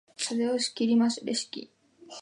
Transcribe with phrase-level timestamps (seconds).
[0.17, 1.71] 袖を切ります、レシキ。